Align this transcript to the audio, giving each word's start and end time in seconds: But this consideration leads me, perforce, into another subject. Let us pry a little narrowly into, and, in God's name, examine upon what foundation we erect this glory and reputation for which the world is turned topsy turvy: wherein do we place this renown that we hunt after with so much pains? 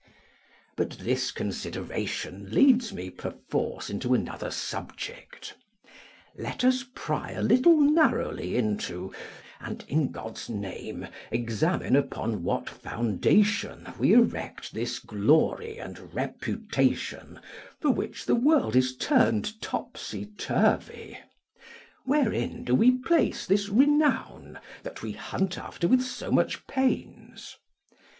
But 0.77 0.93
this 1.03 1.31
consideration 1.31 2.49
leads 2.49 2.91
me, 2.91 3.11
perforce, 3.11 3.87
into 3.87 4.15
another 4.15 4.49
subject. 4.49 5.53
Let 6.35 6.63
us 6.63 6.83
pry 6.95 7.33
a 7.33 7.43
little 7.43 7.77
narrowly 7.77 8.57
into, 8.57 9.13
and, 9.59 9.85
in 9.87 10.11
God's 10.11 10.49
name, 10.49 11.07
examine 11.29 11.95
upon 11.95 12.41
what 12.41 12.67
foundation 12.67 13.93
we 13.99 14.13
erect 14.13 14.73
this 14.73 14.97
glory 14.97 15.77
and 15.77 16.15
reputation 16.15 17.39
for 17.79 17.91
which 17.91 18.25
the 18.25 18.33
world 18.33 18.75
is 18.75 18.97
turned 18.97 19.61
topsy 19.61 20.25
turvy: 20.35 21.19
wherein 22.05 22.63
do 22.63 22.73
we 22.73 22.89
place 22.97 23.45
this 23.45 23.69
renown 23.69 24.59
that 24.81 25.03
we 25.03 25.11
hunt 25.11 25.59
after 25.59 25.87
with 25.87 26.01
so 26.01 26.31
much 26.31 26.65
pains? 26.65 27.55